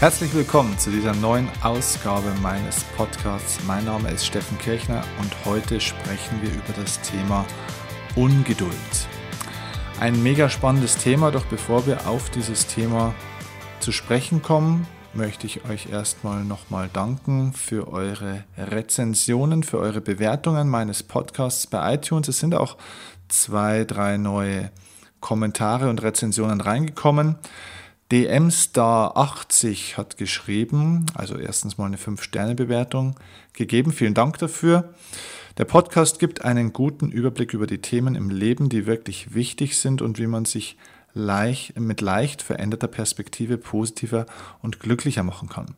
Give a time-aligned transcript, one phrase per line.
[0.00, 3.58] Herzlich willkommen zu dieser neuen Ausgabe meines Podcasts.
[3.66, 7.44] Mein Name ist Steffen Kirchner und heute sprechen wir über das Thema
[8.14, 8.70] Ungeduld.
[9.98, 13.12] Ein mega spannendes Thema, doch bevor wir auf dieses Thema
[13.80, 20.68] zu sprechen kommen, möchte ich euch erstmal nochmal danken für eure Rezensionen, für eure Bewertungen
[20.68, 22.28] meines Podcasts bei iTunes.
[22.28, 22.76] Es sind auch
[23.26, 24.70] zwei, drei neue
[25.18, 27.34] Kommentare und Rezensionen reingekommen.
[28.10, 33.16] DM Star 80 hat geschrieben, also erstens mal eine 5-Sterne-Bewertung
[33.52, 33.92] gegeben.
[33.92, 34.94] Vielen Dank dafür.
[35.58, 40.00] Der Podcast gibt einen guten Überblick über die Themen im Leben, die wirklich wichtig sind
[40.00, 40.78] und wie man sich
[41.12, 44.24] leicht, mit leicht veränderter Perspektive positiver
[44.62, 45.74] und glücklicher machen kann.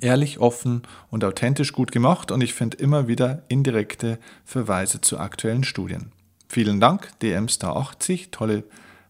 [0.00, 5.64] Ehrlich, offen und authentisch gut gemacht und ich finde immer wieder indirekte Verweise zu aktuellen
[5.64, 6.12] Studien.
[6.48, 8.64] Vielen Dank, DM Star 80, tolle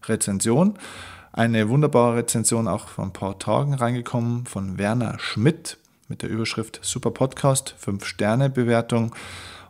[0.05, 0.77] Rezension.
[1.33, 5.77] Eine wunderbare Rezension auch vor ein paar Tagen reingekommen von Werner Schmidt
[6.09, 9.15] mit der Überschrift Super Podcast, 5 Sterne Bewertung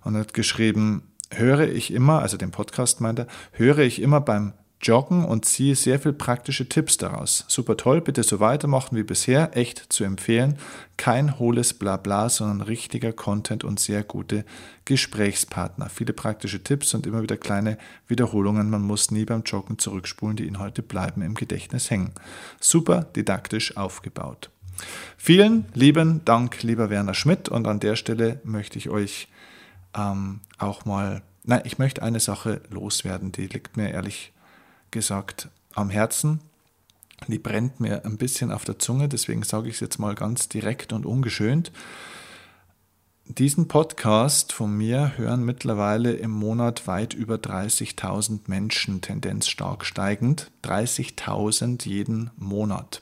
[0.04, 4.54] und hat geschrieben, höre ich immer, also den Podcast meint er, höre ich immer beim
[4.82, 7.46] Joggen und ziehe sehr viel praktische Tipps daraus.
[7.48, 10.58] Super toll, bitte so weitermachen wie bisher, echt zu empfehlen.
[10.98, 14.44] Kein hohles Blabla, sondern richtiger Content und sehr gute
[14.86, 15.90] Gesprächspartner.
[15.90, 18.70] Viele praktische Tipps und immer wieder kleine Wiederholungen.
[18.70, 22.14] Man muss nie beim Joggen zurückspulen, die Inhalte bleiben im Gedächtnis hängen.
[22.60, 24.50] Super didaktisch aufgebaut.
[25.18, 27.50] Vielen lieben Dank, lieber Werner Schmidt.
[27.50, 29.28] Und an der Stelle möchte ich euch
[29.96, 34.34] ähm, auch mal, nein, ich möchte eine Sache loswerden, die liegt mir ehrlich
[34.92, 36.40] gesagt am Herzen.
[37.28, 40.50] Die brennt mir ein bisschen auf der Zunge, deswegen sage ich es jetzt mal ganz
[40.50, 41.72] direkt und ungeschönt.
[43.38, 50.52] Diesen Podcast von mir hören mittlerweile im Monat weit über 30.000 Menschen, Tendenz stark steigend.
[50.64, 53.02] 30.000 jeden Monat.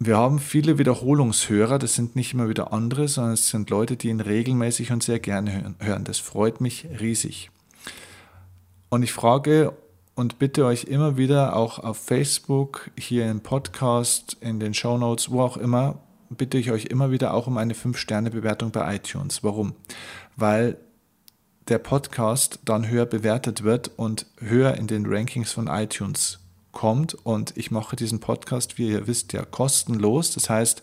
[0.00, 4.08] Wir haben viele Wiederholungshörer, das sind nicht immer wieder andere, sondern es sind Leute, die
[4.08, 6.04] ihn regelmäßig und sehr gerne hören.
[6.04, 7.50] Das freut mich riesig.
[8.90, 9.76] Und ich frage
[10.14, 15.30] und bitte euch immer wieder auch auf Facebook, hier im Podcast, in den Show Notes,
[15.30, 16.00] wo auch immer,
[16.30, 19.44] bitte ich euch immer wieder auch um eine 5-Sterne-Bewertung bei iTunes.
[19.44, 19.74] Warum?
[20.36, 20.78] Weil
[21.68, 26.40] der Podcast dann höher bewertet wird und höher in den Rankings von iTunes
[26.72, 27.14] kommt.
[27.14, 30.32] Und ich mache diesen Podcast, wie ihr wisst, ja kostenlos.
[30.32, 30.82] Das heißt,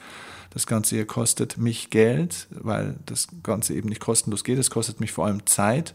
[0.56, 4.58] das Ganze hier kostet mich Geld, weil das Ganze eben nicht kostenlos geht.
[4.58, 5.94] Es kostet mich vor allem Zeit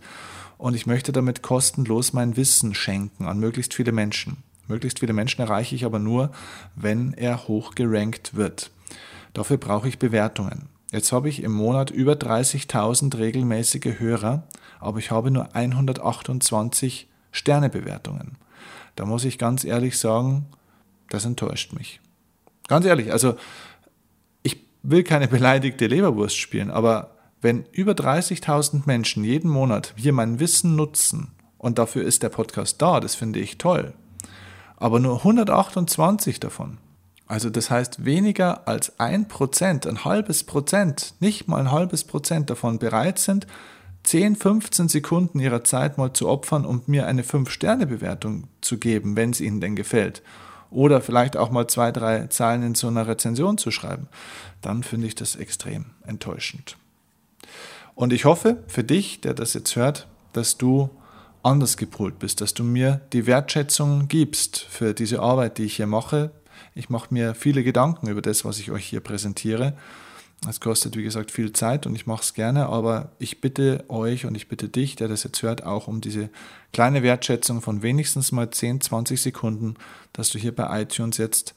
[0.59, 4.37] und ich möchte damit kostenlos mein Wissen schenken an möglichst viele Menschen.
[4.69, 6.31] Möglichst viele Menschen erreiche ich aber nur,
[6.76, 8.71] wenn er hoch gerankt wird.
[9.32, 10.69] Dafür brauche ich Bewertungen.
[10.92, 14.42] Jetzt habe ich im Monat über 30.000 regelmäßige Hörer,
[14.78, 18.37] aber ich habe nur 128 Sternebewertungen.
[18.94, 20.44] Da muss ich ganz ehrlich sagen,
[21.09, 22.00] das enttäuscht mich.
[22.69, 23.37] Ganz ehrlich, also
[24.82, 30.76] will keine beleidigte Leberwurst spielen, aber wenn über 30.000 Menschen jeden Monat hier mein Wissen
[30.76, 33.92] nutzen, und dafür ist der Podcast da, das finde ich toll,
[34.76, 36.78] aber nur 128 davon,
[37.26, 42.50] also das heißt weniger als ein Prozent, ein halbes Prozent, nicht mal ein halbes Prozent
[42.50, 43.47] davon bereit sind,
[44.02, 49.30] 10, 15 Sekunden ihrer Zeit mal zu opfern, um mir eine 5-Sterne-Bewertung zu geben, wenn
[49.30, 50.22] es ihnen denn gefällt.
[50.70, 54.08] Oder vielleicht auch mal zwei, drei Zeilen in so einer Rezension zu schreiben,
[54.62, 56.76] dann finde ich das extrem enttäuschend.
[57.94, 60.91] Und ich hoffe für dich, der das jetzt hört, dass du
[61.42, 65.86] anders gepolt bist, dass du mir die Wertschätzung gibst für diese Arbeit, die ich hier
[65.86, 66.30] mache.
[66.75, 69.75] Ich mache mir viele Gedanken über das, was ich euch hier präsentiere.
[70.49, 74.25] Es kostet, wie gesagt, viel Zeit und ich mache es gerne, aber ich bitte euch
[74.25, 76.31] und ich bitte dich, der das jetzt hört, auch um diese
[76.73, 79.75] kleine Wertschätzung von wenigstens mal 10, 20 Sekunden,
[80.15, 81.55] dass du hier bei iTunes jetzt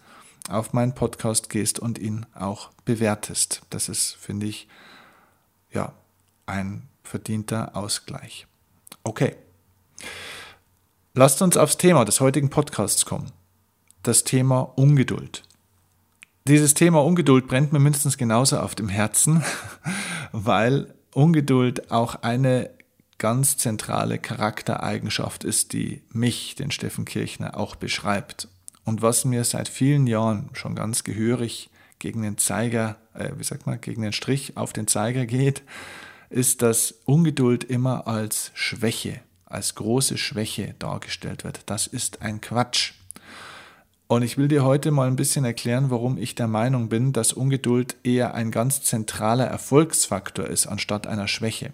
[0.49, 3.61] auf meinen Podcast gehst und ihn auch bewertest.
[3.69, 4.67] Das ist, finde ich,
[5.71, 5.93] ja,
[6.45, 8.47] ein verdienter Ausgleich.
[9.05, 9.37] Okay.
[11.13, 13.31] Lasst uns aufs Thema des heutigen Podcasts kommen.
[14.01, 15.43] Das Thema Ungeduld.
[16.45, 19.43] Dieses Thema Ungeduld brennt mir mindestens genauso auf dem Herzen,
[20.33, 22.69] weil Ungeduld auch eine
[23.17, 28.49] ganz zentrale Charaktereigenschaft ist, die mich, den Steffen Kirchner, auch beschreibt.
[28.83, 31.69] Und was mir seit vielen Jahren schon ganz gehörig
[31.99, 35.63] gegen den Zeiger, äh, wie sagt man, gegen den Strich auf den Zeiger geht,
[36.29, 41.61] ist, dass Ungeduld immer als Schwäche, als große Schwäche dargestellt wird.
[41.67, 42.95] Das ist ein Quatsch.
[44.07, 47.33] Und ich will dir heute mal ein bisschen erklären, warum ich der Meinung bin, dass
[47.33, 51.73] Ungeduld eher ein ganz zentraler Erfolgsfaktor ist, anstatt einer Schwäche.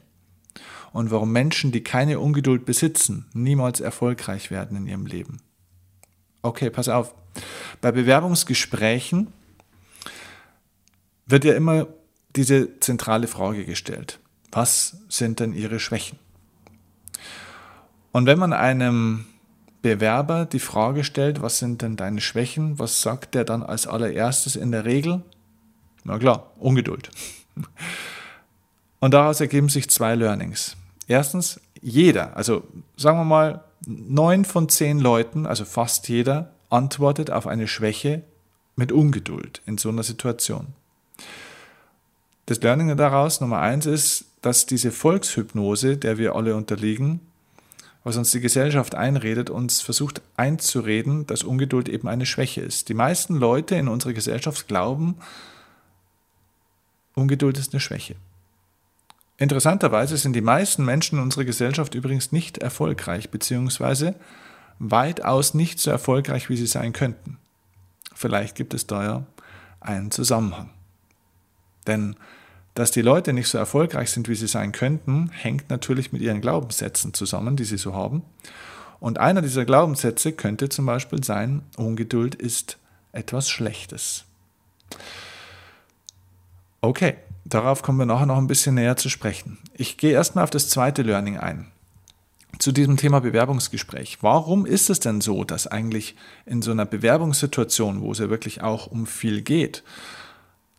[0.94, 5.42] Und warum Menschen, die keine Ungeduld besitzen, niemals erfolgreich werden in ihrem Leben.
[6.42, 7.14] Okay, pass auf.
[7.82, 9.28] Bei Bewerbungsgesprächen
[11.26, 11.88] wird ja immer
[12.36, 14.20] diese zentrale Frage gestellt.
[14.52, 16.18] Was sind denn Ihre Schwächen?
[18.12, 19.26] Und wenn man einem
[19.82, 24.56] Bewerber die Frage stellt, was sind denn deine Schwächen, was sagt der dann als allererstes
[24.56, 25.24] in der Regel?
[26.04, 27.10] Na klar, Ungeduld.
[29.00, 30.76] Und daraus ergeben sich zwei Learnings.
[31.08, 32.64] Erstens, jeder, also
[32.98, 38.24] sagen wir mal, neun von zehn Leuten, also fast jeder, antwortet auf eine Schwäche
[38.76, 40.68] mit Ungeduld in so einer Situation.
[42.46, 47.22] Das Learning daraus, Nummer eins, ist, dass diese Volkshypnose, der wir alle unterliegen,
[48.10, 52.90] was uns die Gesellschaft einredet, uns versucht einzureden, dass Ungeduld eben eine Schwäche ist.
[52.90, 55.18] Die meisten Leute in unserer Gesellschaft glauben,
[57.14, 58.16] Ungeduld ist eine Schwäche.
[59.38, 64.16] Interessanterweise sind die meisten Menschen in unserer Gesellschaft übrigens nicht erfolgreich, beziehungsweise
[64.80, 67.38] weitaus nicht so erfolgreich, wie sie sein könnten.
[68.16, 69.26] Vielleicht gibt es da ja
[69.82, 70.72] einen Zusammenhang.
[71.86, 72.16] Denn
[72.80, 76.40] dass die Leute nicht so erfolgreich sind, wie sie sein könnten, hängt natürlich mit ihren
[76.40, 78.24] Glaubenssätzen zusammen, die sie so haben.
[79.02, 82.78] Und einer dieser Glaubenssätze könnte zum Beispiel sein, Ungeduld ist
[83.12, 84.24] etwas Schlechtes.
[86.80, 89.58] Okay, darauf kommen wir nachher noch ein bisschen näher zu sprechen.
[89.74, 91.68] Ich gehe erstmal auf das zweite Learning ein.
[92.60, 94.20] Zu diesem Thema Bewerbungsgespräch.
[94.22, 96.16] Warum ist es denn so, dass eigentlich
[96.46, 99.84] in so einer Bewerbungssituation, wo es ja wirklich auch um viel geht,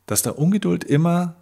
[0.06, 1.36] dass da Ungeduld immer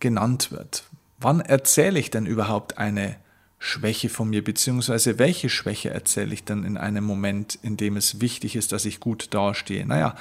[0.00, 0.84] genannt wird.
[1.18, 3.16] Wann erzähle ich denn überhaupt eine
[3.58, 8.20] Schwäche von mir, beziehungsweise welche Schwäche erzähle ich denn in einem Moment, in dem es
[8.20, 9.86] wichtig ist, dass ich gut dastehe?
[9.86, 10.16] Naja,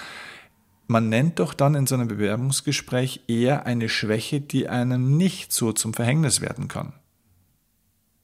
[0.87, 5.71] man nennt doch dann in so einem Bewerbungsgespräch eher eine Schwäche, die einem nicht so
[5.71, 6.93] zum Verhängnis werden kann.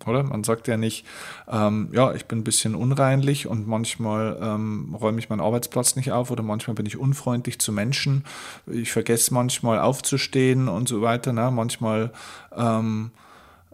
[0.06, 0.24] Oder?
[0.24, 1.06] Man sagt ja nicht,
[1.52, 6.12] ähm, ja, ich bin ein bisschen unreinlich und manchmal ähm, räume ich meinen Arbeitsplatz nicht
[6.12, 8.24] auf oder manchmal bin ich unfreundlich zu Menschen.
[8.68, 11.34] Ich vergesse manchmal aufzustehen und so weiter.
[11.34, 11.50] Ne?
[11.52, 12.12] Manchmal
[12.56, 13.12] ähm,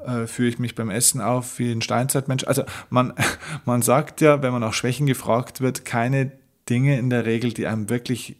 [0.05, 2.45] äh, führe ich mich beim Essen auf wie ein Steinzeitmensch.
[2.45, 3.13] Also man,
[3.65, 6.31] man sagt ja, wenn man nach Schwächen gefragt wird, keine
[6.69, 8.37] Dinge in der Regel, die einem wirklich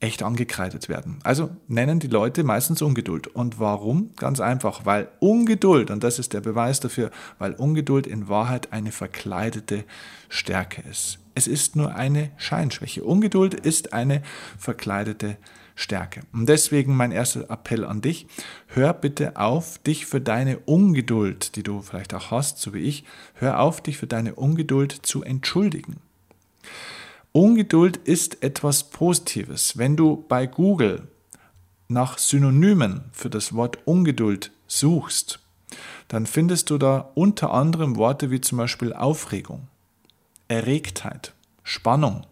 [0.00, 1.18] echt angekreidet werden.
[1.24, 3.26] Also nennen die Leute meistens Ungeduld.
[3.26, 4.10] Und warum?
[4.16, 8.92] Ganz einfach, weil Ungeduld, und das ist der Beweis dafür, weil Ungeduld in Wahrheit eine
[8.92, 9.84] verkleidete
[10.28, 11.18] Stärke ist.
[11.34, 13.02] Es ist nur eine Scheinschwäche.
[13.02, 14.22] Ungeduld ist eine
[14.56, 15.36] verkleidete
[15.74, 16.20] Stärke.
[16.32, 18.26] Und deswegen mein erster Appell an dich,
[18.66, 23.04] hör bitte auf, dich für deine Ungeduld, die du vielleicht auch hast, so wie ich,
[23.34, 25.96] hör auf, dich für deine Ungeduld zu entschuldigen.
[27.38, 29.78] Ungeduld ist etwas Positives.
[29.78, 31.06] Wenn du bei Google
[31.86, 35.38] nach Synonymen für das Wort Ungeduld suchst,
[36.08, 39.68] dann findest du da unter anderem Worte wie zum Beispiel Aufregung,
[40.48, 41.32] Erregtheit,
[41.62, 42.26] Spannung,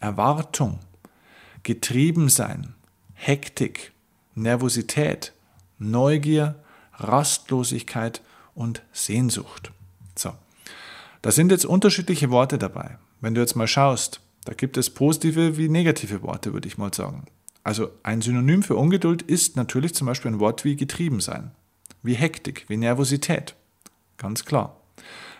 [0.00, 0.78] Erwartung,
[1.62, 2.72] Getriebensein,
[3.12, 3.92] Hektik,
[4.34, 5.34] Nervosität,
[5.78, 6.54] Neugier,
[6.94, 8.22] Rastlosigkeit
[8.54, 9.72] und Sehnsucht.
[10.16, 10.32] So,
[11.20, 12.96] da sind jetzt unterschiedliche Worte dabei.
[13.20, 16.94] Wenn du jetzt mal schaust, da gibt es positive wie negative Worte, würde ich mal
[16.94, 17.26] sagen.
[17.64, 21.50] Also ein Synonym für Ungeduld ist natürlich zum Beispiel ein Wort wie getrieben sein,
[22.02, 23.54] wie Hektik, wie Nervosität.
[24.16, 24.80] Ganz klar.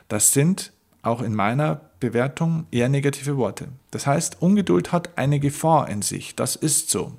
[0.09, 3.69] Das sind auch in meiner Bewertung eher negative Worte.
[3.93, 6.37] Das heißt, Ungeduld hat eine Gefahr in sich.
[6.37, 7.15] Das ist so.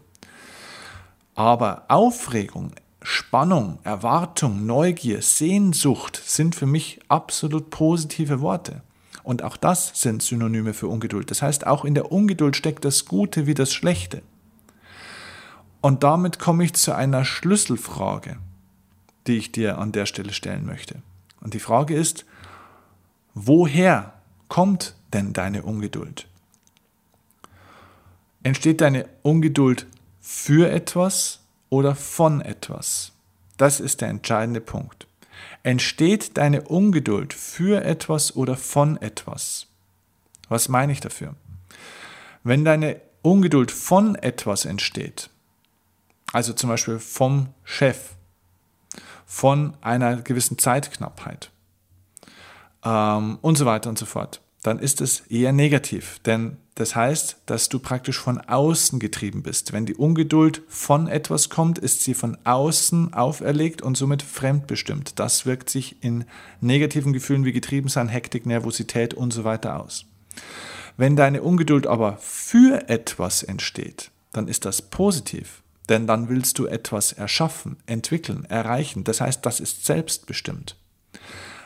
[1.34, 8.84] Aber Aufregung, Spannung, Erwartung, Neugier, Sehnsucht sind für mich absolut positive Worte.
[9.30, 11.30] Und auch das sind Synonyme für Ungeduld.
[11.30, 14.24] Das heißt, auch in der Ungeduld steckt das Gute wie das Schlechte.
[15.82, 18.38] Und damit komme ich zu einer Schlüsselfrage,
[19.28, 21.04] die ich dir an der Stelle stellen möchte.
[21.42, 22.26] Und die Frage ist,
[23.36, 24.16] woher
[24.48, 26.28] kommt denn deine Ungeduld?
[28.42, 29.86] Entsteht deine Ungeduld
[30.20, 33.12] für etwas oder von etwas?
[33.58, 35.06] Das ist der entscheidende Punkt.
[35.64, 39.68] Entsteht deine Ungeduld für etwas oder von etwas?
[40.48, 41.36] Was meine ich dafür?
[42.44, 45.30] Wenn deine Ungeduld von etwas entsteht,
[46.32, 48.16] also zum Beispiel vom Chef,
[49.26, 51.52] von einer gewissen Zeitknappheit
[52.84, 56.20] ähm, und so weiter und so fort, dann ist es eher negativ.
[56.26, 59.74] Denn das heißt, dass du praktisch von außen getrieben bist.
[59.74, 65.20] Wenn die Ungeduld von etwas kommt, ist sie von außen auferlegt und somit fremdbestimmt.
[65.20, 66.26] Das wirkt sich in
[66.62, 70.06] negativen Gefühlen wie Getriebensein, Hektik, Nervosität und so weiter aus.
[70.96, 75.64] Wenn deine Ungeduld aber für etwas entsteht, dann ist das positiv.
[75.90, 79.04] Denn dann willst du etwas erschaffen, entwickeln, erreichen.
[79.04, 80.76] Das heißt, das ist selbstbestimmt.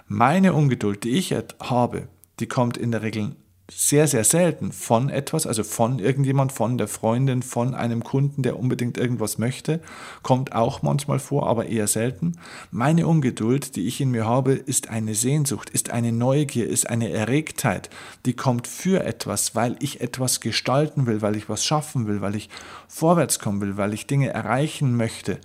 [0.07, 2.07] Meine Ungeduld, die ich habe,
[2.39, 3.35] die kommt in der Regel
[3.71, 8.59] sehr, sehr selten von etwas, also von irgendjemand, von der Freundin, von einem Kunden, der
[8.59, 9.79] unbedingt irgendwas möchte,
[10.21, 12.37] kommt auch manchmal vor, aber eher selten.
[12.71, 17.09] Meine Ungeduld, die ich in mir habe, ist eine Sehnsucht, ist eine Neugier, ist eine
[17.09, 17.89] Erregtheit,
[18.25, 22.35] die kommt für etwas, weil ich etwas gestalten will, weil ich was schaffen will, weil
[22.35, 22.49] ich
[22.89, 25.39] vorwärts kommen will, weil ich Dinge erreichen möchte.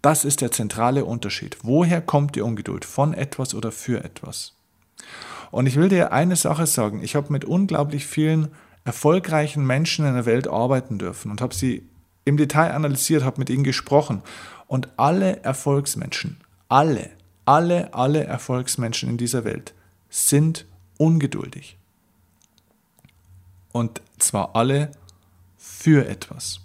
[0.00, 1.58] Das ist der zentrale Unterschied.
[1.62, 2.84] Woher kommt die Ungeduld?
[2.84, 4.54] Von etwas oder für etwas?
[5.50, 7.02] Und ich will dir eine Sache sagen.
[7.02, 8.48] Ich habe mit unglaublich vielen
[8.84, 11.88] erfolgreichen Menschen in der Welt arbeiten dürfen und habe sie
[12.24, 14.22] im Detail analysiert, habe mit ihnen gesprochen.
[14.66, 17.10] Und alle Erfolgsmenschen, alle,
[17.44, 19.74] alle, alle Erfolgsmenschen in dieser Welt
[20.08, 21.76] sind ungeduldig.
[23.72, 24.90] Und zwar alle
[25.56, 26.60] für etwas.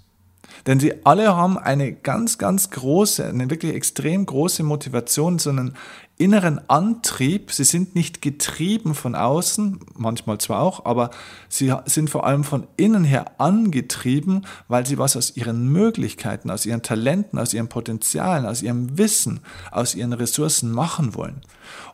[0.67, 5.75] Denn sie alle haben eine ganz, ganz große, eine wirklich extrem große Motivation, so einen
[6.19, 7.51] inneren Antrieb.
[7.51, 11.09] Sie sind nicht getrieben von außen, manchmal zwar auch, aber
[11.47, 16.65] sie sind vor allem von innen her angetrieben, weil sie was aus ihren Möglichkeiten, aus
[16.65, 19.39] ihren Talenten, aus ihren Potenzialen, aus ihrem Wissen,
[19.71, 21.41] aus ihren Ressourcen machen wollen.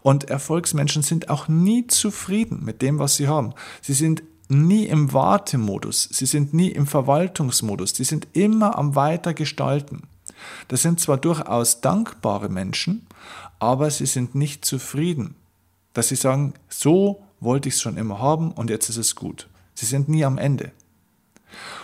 [0.02, 3.54] Und Erfolgsmenschen sind auch nie zufrieden mit dem, was sie haben.
[3.82, 10.04] Sie sind nie im Wartemodus, sie sind nie im Verwaltungsmodus, sie sind immer am Weitergestalten.
[10.68, 13.08] Das sind zwar durchaus dankbare Menschen,
[13.60, 15.36] aber sie sind nicht zufrieden,
[15.94, 19.48] dass sie sagen, so wollte ich es schon immer haben und jetzt ist es gut.
[19.74, 20.72] Sie sind nie am Ende.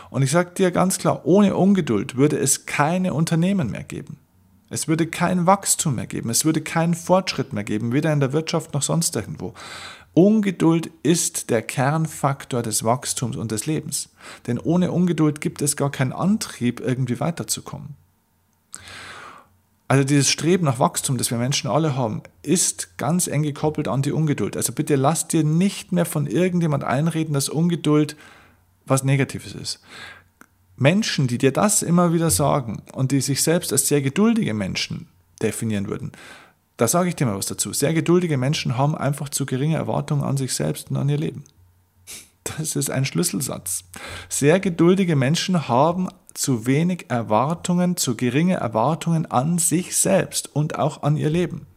[0.10, 4.18] Und ich sage dir ganz klar, ohne Ungeduld würde es keine Unternehmen mehr geben.
[4.70, 8.32] Es würde kein Wachstum mehr geben, es würde keinen Fortschritt mehr geben, weder in der
[8.32, 9.54] Wirtschaft noch sonst irgendwo.
[10.14, 14.10] Ungeduld ist der Kernfaktor des Wachstums und des Lebens.
[14.48, 17.96] Denn ohne Ungeduld gibt es gar keinen Antrieb, irgendwie weiterzukommen.
[19.92, 24.02] Also dieses Streben nach Wachstum, das wir Menschen alle haben, ist ganz eng gekoppelt an
[24.02, 24.56] die Ungeduld.
[24.56, 28.16] Also bitte lass dir nicht mehr von irgendjemand einreden, dass Ungeduld
[28.86, 29.82] was Negatives ist.
[30.78, 35.10] Menschen, die dir das immer wieder sagen und die sich selbst als sehr geduldige Menschen
[35.42, 36.14] definieren würden,
[36.78, 37.74] da sage ich dir mal was dazu.
[37.74, 41.44] Sehr geduldige Menschen haben einfach zu geringe Erwartungen an sich selbst und an ihr Leben.
[42.46, 43.84] Das ist ein Schlüsselsatz.
[44.30, 51.04] Sehr geduldige Menschen haben zu wenig Erwartungen, zu geringe Erwartungen an sich selbst und auch
[51.04, 51.68] an ihr Leben.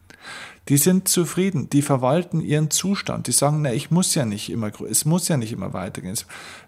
[0.67, 4.71] Die sind zufrieden, die verwalten ihren Zustand, die sagen, na, ich muss ja nicht immer,
[4.89, 6.17] es muss ja nicht immer weitergehen.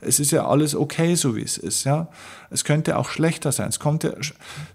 [0.01, 2.07] Es ist ja alles okay, so wie es ist, ja.
[2.51, 3.69] Es könnte auch schlechter sein.
[3.69, 4.11] Es kommt ja,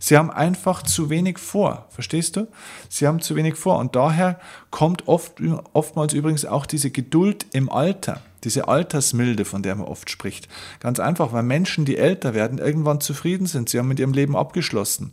[0.00, 2.48] sie haben einfach zu wenig vor, verstehst du?
[2.88, 4.40] Sie haben zu wenig vor und daher
[4.70, 5.34] kommt oft,
[5.72, 10.48] oftmals übrigens auch diese Geduld im Alter diese Altersmilde, von der man oft spricht.
[10.80, 13.68] Ganz einfach, weil Menschen, die älter werden, irgendwann zufrieden sind.
[13.68, 15.12] Sie haben mit ihrem Leben abgeschlossen.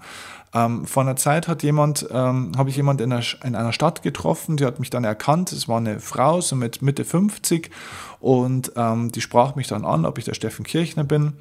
[0.54, 4.02] Ähm, vor einer Zeit hat jemand, ähm, habe ich jemand in einer, in einer Stadt
[4.02, 5.52] getroffen, die hat mich dann erkannt.
[5.52, 7.70] Es war eine Frau, so mit Mitte 50,
[8.20, 11.34] und ähm, die sprach mich dann an, ob ich der Steffen Kirchner bin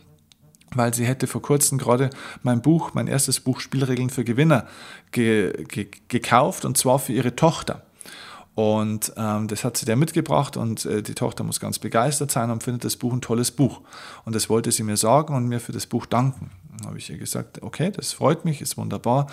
[0.74, 2.10] weil sie hätte vor kurzem gerade
[2.42, 4.66] mein Buch, mein erstes Buch Spielregeln für Gewinner
[5.12, 7.87] ge, ge, gekauft und zwar für ihre Tochter.
[8.58, 12.50] Und ähm, das hat sie der mitgebracht und äh, die Tochter muss ganz begeistert sein
[12.50, 13.82] und findet das Buch ein tolles Buch.
[14.24, 16.50] Und das wollte sie mir sagen und mir für das Buch danken.
[16.76, 19.28] Dann habe ich ihr gesagt, okay, das freut mich, ist wunderbar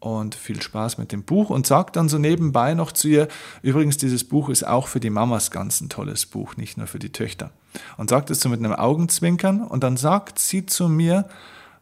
[0.00, 3.28] und viel Spaß mit dem Buch und sagt dann so nebenbei noch zu ihr,
[3.60, 6.98] übrigens, dieses Buch ist auch für die Mamas ganz ein tolles Buch, nicht nur für
[6.98, 7.50] die Töchter.
[7.98, 11.28] Und sagt es so mit einem Augenzwinkern und dann sagt sie zu mir,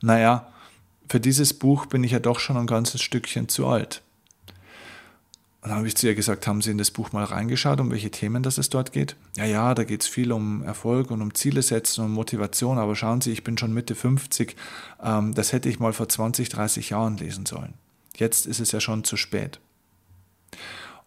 [0.02, 0.48] naja,
[1.08, 4.02] für dieses Buch bin ich ja doch schon ein ganzes Stückchen zu alt.
[5.62, 7.90] Und dann habe ich zu ihr gesagt, haben Sie in das Buch mal reingeschaut, um
[7.90, 9.16] welche Themen das es dort geht?
[9.36, 12.96] Ja, ja, da geht es viel um Erfolg und um Ziele setzen und Motivation, aber
[12.96, 14.56] schauen Sie, ich bin schon Mitte 50,
[15.02, 17.74] ähm, das hätte ich mal vor 20, 30 Jahren lesen sollen.
[18.16, 19.60] Jetzt ist es ja schon zu spät.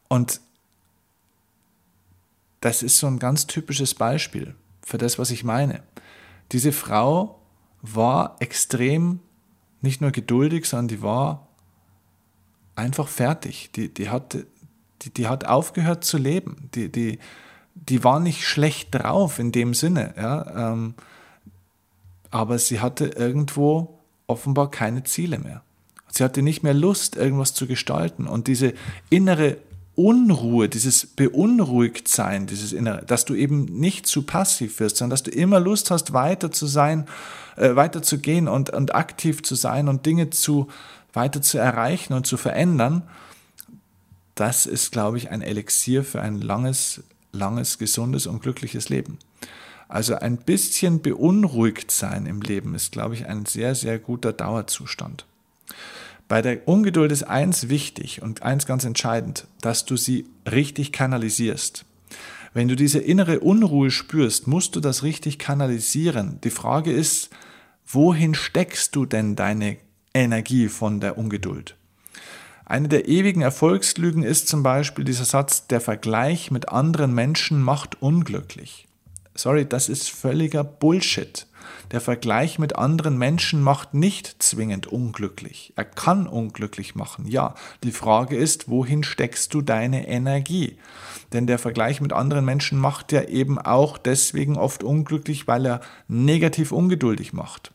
[0.08, 0.40] Und
[2.62, 5.82] das ist so ein ganz typisches Beispiel für das, was ich meine.
[6.52, 7.42] Diese Frau
[7.82, 9.20] war extrem
[9.82, 11.48] nicht nur geduldig, sondern die war
[12.76, 13.72] einfach fertig.
[13.76, 14.38] Die, die, hat,
[15.02, 16.70] die, die hat aufgehört zu leben.
[16.76, 17.20] Die, die,
[17.76, 20.94] die war nicht schlecht drauf in dem Sinne, ja, ähm,
[22.30, 25.62] aber sie hatte irgendwo offenbar keine Ziele mehr.
[26.10, 28.28] Sie hatte nicht mehr Lust, irgendwas zu gestalten.
[28.28, 28.74] Und diese
[29.10, 29.58] innere
[29.96, 35.32] Unruhe, dieses Beunruhigtsein, dieses innere, dass du eben nicht zu passiv wirst, sondern dass du
[35.32, 37.08] immer Lust hast, weiter zu sein,
[37.56, 40.68] äh, weiter zu gehen und, und aktiv zu sein und Dinge zu,
[41.14, 43.04] weiter zu erreichen und zu verändern,
[44.36, 49.20] das ist, glaube ich, ein Elixier für ein langes, langes, gesundes und glückliches Leben.
[49.88, 55.26] Also ein bisschen beunruhigt sein im Leben ist, glaube ich, ein sehr, sehr guter Dauerzustand.
[56.28, 61.86] Bei der Ungeduld ist eins wichtig und eins ganz entscheidend, dass du sie richtig kanalisierst.
[62.56, 66.40] Wenn du diese innere Unruhe spürst, musst du das richtig kanalisieren.
[66.44, 67.30] Die Frage ist,
[67.86, 69.78] wohin steckst du denn deine
[70.14, 71.76] Energie von der Ungeduld?
[72.66, 78.02] Eine der ewigen Erfolgslügen ist zum Beispiel dieser Satz, der Vergleich mit anderen Menschen macht
[78.02, 78.88] unglücklich.
[79.36, 81.48] Sorry, das ist völliger Bullshit.
[81.92, 85.74] Der Vergleich mit anderen Menschen macht nicht zwingend unglücklich.
[85.76, 87.56] Er kann unglücklich machen, ja.
[87.84, 90.78] Die Frage ist, wohin steckst du deine Energie?
[91.34, 95.82] Denn der Vergleich mit anderen Menschen macht ja eben auch deswegen oft unglücklich, weil er
[96.08, 97.73] negativ ungeduldig macht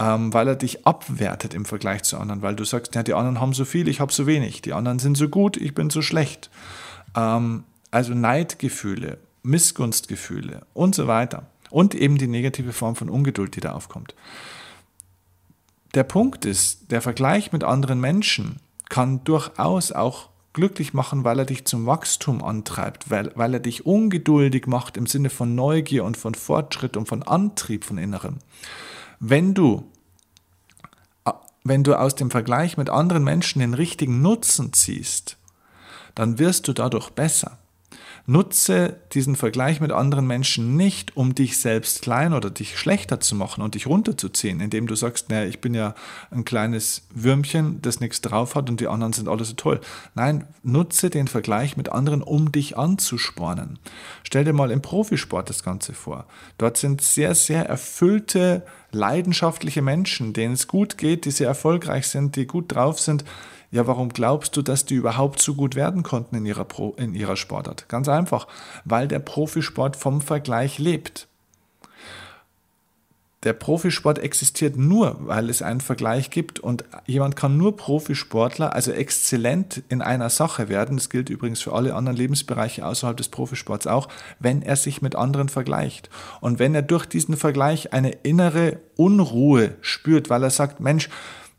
[0.00, 3.40] ähm, weil er dich abwertet im Vergleich zu anderen, weil du sagst, ja, die anderen
[3.40, 6.00] haben so viel, ich habe so wenig, die anderen sind so gut, ich bin so
[6.00, 6.50] schlecht.
[7.14, 11.46] Ähm, also Neidgefühle, Missgunstgefühle und so weiter.
[11.70, 14.14] Und eben die negative Form von Ungeduld, die da aufkommt.
[15.94, 18.56] Der Punkt ist, der Vergleich mit anderen Menschen
[18.88, 23.86] kann durchaus auch glücklich machen, weil er dich zum Wachstum antreibt, weil, weil er dich
[23.86, 28.38] ungeduldig macht im Sinne von Neugier und von Fortschritt und von Antrieb von Innerem.
[29.22, 29.84] Wenn du,
[31.62, 35.36] wenn du aus dem Vergleich mit anderen Menschen den richtigen Nutzen ziehst,
[36.14, 37.58] dann wirst du dadurch besser.
[38.26, 43.34] Nutze diesen Vergleich mit anderen Menschen nicht, um dich selbst klein oder dich schlechter zu
[43.34, 45.94] machen und dich runterzuziehen, indem du sagst, naja, ich bin ja
[46.30, 49.80] ein kleines Würmchen, das nichts drauf hat und die anderen sind alle so toll.
[50.14, 53.78] Nein, nutze den Vergleich mit anderen, um dich anzuspornen.
[54.22, 56.26] Stell dir mal im Profisport das Ganze vor.
[56.56, 62.36] Dort sind sehr, sehr erfüllte, leidenschaftliche Menschen, denen es gut geht, die sehr erfolgreich sind,
[62.36, 63.24] die gut drauf sind
[63.72, 67.14] ja, warum glaubst du, dass die überhaupt so gut werden konnten in ihrer, Pro, in
[67.14, 67.88] ihrer Sportart?
[67.88, 68.48] Ganz einfach,
[68.84, 71.28] weil der Profisport vom Vergleich lebt.
[73.42, 78.92] Der Profisport existiert nur, weil es einen Vergleich gibt und jemand kann nur Profisportler, also
[78.92, 83.86] exzellent in einer Sache werden, das gilt übrigens für alle anderen Lebensbereiche außerhalb des Profisports
[83.86, 84.08] auch,
[84.40, 86.10] wenn er sich mit anderen vergleicht.
[86.42, 91.08] Und wenn er durch diesen Vergleich eine innere Unruhe spürt, weil er sagt, Mensch,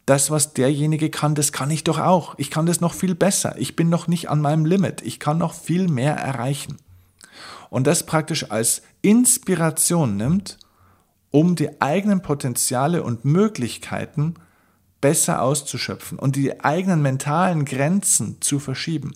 [0.05, 2.35] das, was derjenige kann, das kann ich doch auch.
[2.37, 3.55] Ich kann das noch viel besser.
[3.57, 5.01] Ich bin noch nicht an meinem Limit.
[5.01, 6.77] Ich kann noch viel mehr erreichen.
[7.71, 10.59] Und das praktisch als Inspiration nimmt,
[11.31, 14.35] um die eigenen Potenziale und Möglichkeiten
[14.99, 19.13] besser auszuschöpfen und die eigenen mentalen Grenzen zu verschieben.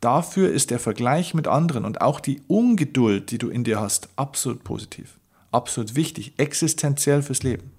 [0.00, 4.08] Dafür ist der Vergleich mit anderen und auch die Ungeduld, die du in dir hast,
[4.14, 5.18] absolut positiv,
[5.50, 7.72] absolut wichtig, existenziell fürs Leben.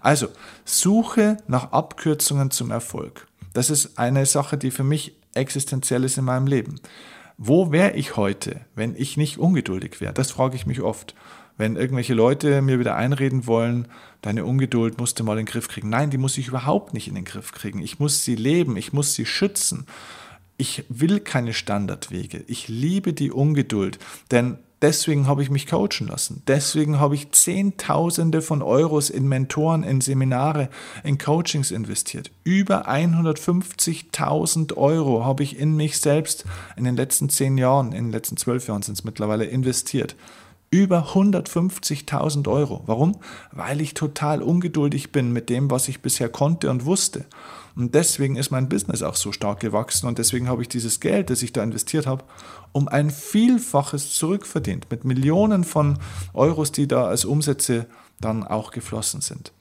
[0.00, 0.28] Also,
[0.64, 3.26] suche nach Abkürzungen zum Erfolg.
[3.52, 6.80] Das ist eine Sache, die für mich existenziell ist in meinem Leben.
[7.36, 10.12] Wo wäre ich heute, wenn ich nicht ungeduldig wäre?
[10.12, 11.14] Das frage ich mich oft.
[11.60, 13.86] Wenn irgendwelche Leute mir wieder einreden wollen,
[14.22, 15.90] deine Ungeduld musst du mal in den Griff kriegen.
[15.90, 17.82] Nein, die muss ich überhaupt nicht in den Griff kriegen.
[17.82, 19.84] Ich muss sie leben, ich muss sie schützen.
[20.56, 22.44] Ich will keine Standardwege.
[22.46, 23.98] Ich liebe die Ungeduld,
[24.30, 26.42] denn Deswegen habe ich mich coachen lassen.
[26.48, 30.70] Deswegen habe ich Zehntausende von Euros in Mentoren, in Seminare,
[31.04, 32.30] in Coachings investiert.
[32.44, 36.46] Über 150.000 Euro habe ich in mich selbst
[36.78, 40.16] in den letzten zehn Jahren, in den letzten zwölf Jahren sind es mittlerweile investiert.
[40.72, 42.84] Über 150.000 Euro.
[42.86, 43.16] Warum?
[43.50, 47.24] Weil ich total ungeduldig bin mit dem, was ich bisher konnte und wusste.
[47.74, 51.30] Und deswegen ist mein Business auch so stark gewachsen und deswegen habe ich dieses Geld,
[51.30, 52.22] das ich da investiert habe,
[52.70, 55.98] um ein Vielfaches zurückverdient mit Millionen von
[56.34, 57.86] Euros, die da als Umsätze
[58.20, 59.52] dann auch geflossen sind.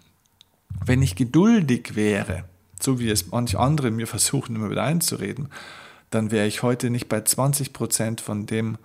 [0.85, 2.43] Wenn ich geduldig wäre,
[2.79, 5.49] so wie es manche andere mir versuchen immer wieder einzureden,
[6.11, 8.77] dann wäre ich heute nicht bei 20 Prozent von dem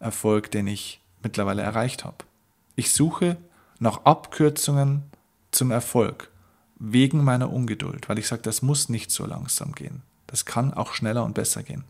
[0.00, 2.18] Erfolg, den ich mittlerweile erreicht habe.
[2.76, 3.36] Ich suche
[3.78, 5.02] nach Abkürzungen
[5.50, 6.30] zum Erfolg
[6.78, 10.02] wegen meiner Ungeduld, weil ich sage, das muss nicht so langsam gehen.
[10.26, 11.84] Das kann auch schneller und besser gehen.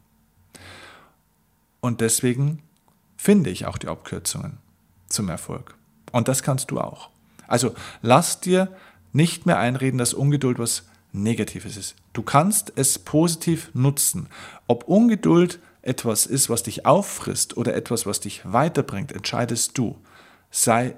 [1.81, 2.63] Und deswegen
[3.17, 4.59] finde ich auch die Abkürzungen
[5.09, 5.75] zum Erfolg.
[6.13, 7.11] Und das kannst du auch.
[7.47, 8.75] Also lass dir
[9.13, 11.97] nicht mehr einreden, dass Ungeduld was Negatives ist.
[12.13, 14.29] Du kannst es positiv nutzen.
[14.67, 19.99] Ob Ungeduld etwas ist, was dich auffrisst oder etwas, was dich weiterbringt, entscheidest du.
[20.51, 20.97] Sei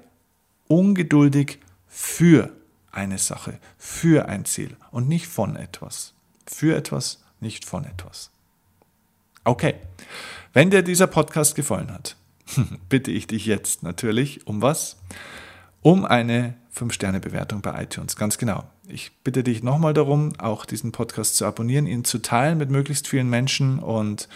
[0.67, 2.51] ungeduldig für
[2.91, 6.13] eine Sache, für ein Ziel und nicht von etwas.
[6.45, 8.31] Für etwas, nicht von etwas.
[9.43, 9.75] Okay,
[10.53, 12.15] wenn dir dieser Podcast gefallen hat,
[12.89, 14.97] bitte ich dich jetzt natürlich um was?
[15.81, 18.63] Um eine 5-Sterne-Bewertung bei iTunes, ganz genau.
[18.87, 23.07] Ich bitte dich nochmal darum, auch diesen Podcast zu abonnieren, ihn zu teilen mit möglichst
[23.07, 24.27] vielen Menschen und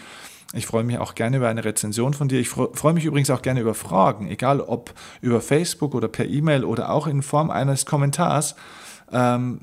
[0.52, 2.40] ich freue mich auch gerne über eine Rezension von dir.
[2.40, 6.64] Ich freue mich übrigens auch gerne über Fragen, egal ob über Facebook oder per E-Mail
[6.64, 8.54] oder auch in Form eines Kommentars.
[9.12, 9.60] Ähm,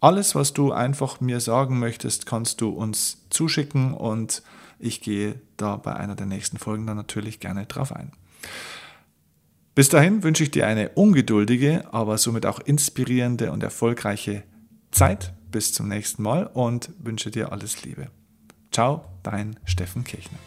[0.00, 4.42] Alles, was du einfach mir sagen möchtest, kannst du uns zuschicken und
[4.78, 8.12] ich gehe da bei einer der nächsten Folgen dann natürlich gerne drauf ein.
[9.74, 14.44] Bis dahin wünsche ich dir eine ungeduldige, aber somit auch inspirierende und erfolgreiche
[14.92, 15.34] Zeit.
[15.50, 18.08] Bis zum nächsten Mal und wünsche dir alles Liebe.
[18.70, 20.38] Ciao, dein Steffen Kirchner.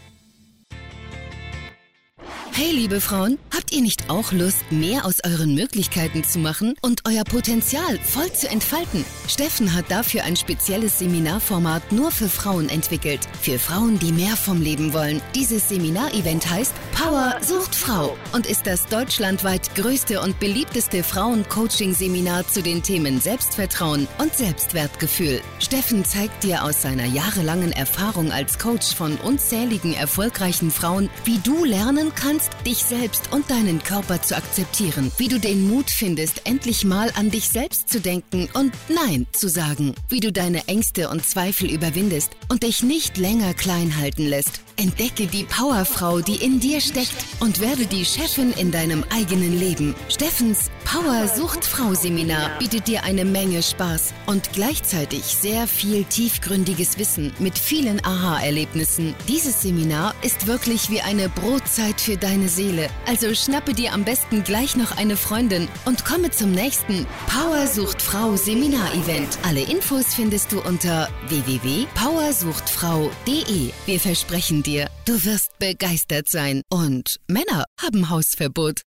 [2.63, 7.01] Hey liebe Frauen, habt ihr nicht auch Lust, mehr aus euren Möglichkeiten zu machen und
[7.07, 9.03] euer Potenzial voll zu entfalten?
[9.27, 13.21] Steffen hat dafür ein spezielles Seminarformat nur für Frauen entwickelt.
[13.41, 15.23] Für Frauen, die mehr vom Leben wollen.
[15.33, 22.61] Dieses Seminarevent heißt Power sucht Frau und ist das deutschlandweit größte und beliebteste Frauen-Coaching-Seminar zu
[22.61, 25.41] den Themen Selbstvertrauen und Selbstwertgefühl.
[25.57, 31.65] Steffen zeigt dir aus seiner jahrelangen Erfahrung als Coach von unzähligen erfolgreichen Frauen, wie du
[31.65, 36.85] lernen kannst, dich selbst und deinen Körper zu akzeptieren, wie du den Mut findest, endlich
[36.85, 41.25] mal an dich selbst zu denken und Nein zu sagen, wie du deine Ängste und
[41.25, 44.61] Zweifel überwindest und dich nicht länger klein halten lässt.
[44.77, 49.93] Entdecke die Powerfrau, die in dir steckt und werde die Chefin in deinem eigenen Leben.
[50.09, 56.97] Steffens Power Sucht Frau Seminar bietet dir eine Menge Spaß und gleichzeitig sehr viel tiefgründiges
[56.97, 59.13] Wissen mit vielen Aha-Erlebnissen.
[59.27, 62.87] Dieses Seminar ist wirklich wie eine Brotzeit für deine Seele.
[63.05, 68.01] Also schnappe dir am besten gleich noch eine Freundin und komme zum nächsten Power Sucht
[68.01, 69.37] Frau Seminar-Event.
[69.43, 73.71] Alle Infos findest du unter www.powersuchtfrau.de.
[73.85, 76.61] Wir versprechen dir, du wirst begeistert sein.
[76.69, 78.83] Und Männer haben Hausverbot.